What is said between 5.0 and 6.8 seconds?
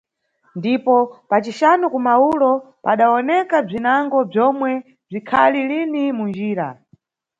bzikhali lini munjira.